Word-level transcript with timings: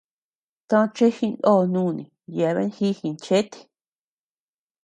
Tochi 0.69 1.07
jino 1.17 1.53
nùni 1.73 2.03
yeaben 2.35 2.69
ji 2.75 2.87
ginchéte. 2.99 3.59